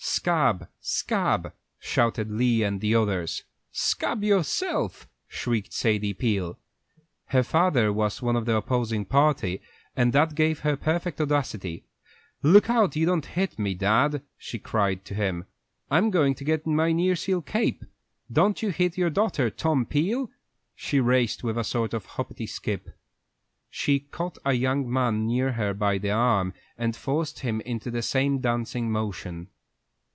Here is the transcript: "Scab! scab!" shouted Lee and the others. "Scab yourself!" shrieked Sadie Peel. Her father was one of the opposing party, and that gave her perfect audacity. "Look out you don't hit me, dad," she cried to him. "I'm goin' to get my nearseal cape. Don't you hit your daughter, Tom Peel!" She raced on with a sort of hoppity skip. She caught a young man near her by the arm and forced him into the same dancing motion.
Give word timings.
"Scab! 0.03 0.67
scab!" 0.79 1.53
shouted 1.79 2.31
Lee 2.31 2.61
and 2.63 2.79
the 2.81 2.93
others. 2.93 3.43
"Scab 3.71 4.23
yourself!" 4.23 5.07
shrieked 5.27 5.73
Sadie 5.73 6.13
Peel. 6.13 6.59
Her 7.27 7.41
father 7.43 7.91
was 7.93 8.21
one 8.21 8.35
of 8.35 8.45
the 8.45 8.55
opposing 8.55 9.05
party, 9.05 9.61
and 9.95 10.11
that 10.13 10.35
gave 10.35 10.59
her 10.59 10.75
perfect 10.75 11.19
audacity. 11.21 11.85
"Look 12.43 12.69
out 12.69 12.95
you 12.95 13.05
don't 13.07 13.25
hit 13.25 13.57
me, 13.57 13.73
dad," 13.73 14.21
she 14.37 14.59
cried 14.59 15.05
to 15.05 15.15
him. 15.15 15.45
"I'm 15.89 16.11
goin' 16.11 16.35
to 16.35 16.43
get 16.43 16.67
my 16.67 16.91
nearseal 16.91 17.41
cape. 17.43 17.83
Don't 18.31 18.61
you 18.61 18.69
hit 18.69 18.97
your 18.97 19.09
daughter, 19.11 19.49
Tom 19.49 19.85
Peel!" 19.85 20.29
She 20.75 20.99
raced 20.99 21.43
on 21.43 21.47
with 21.47 21.57
a 21.57 21.63
sort 21.63 21.93
of 21.95 22.05
hoppity 22.05 22.45
skip. 22.47 22.89
She 23.71 23.99
caught 24.01 24.37
a 24.45 24.53
young 24.53 24.91
man 24.91 25.25
near 25.25 25.53
her 25.53 25.73
by 25.73 25.97
the 25.97 26.11
arm 26.11 26.53
and 26.77 26.95
forced 26.95 27.39
him 27.39 27.61
into 27.61 27.89
the 27.89 28.01
same 28.03 28.39
dancing 28.39 28.91
motion. 28.91 29.47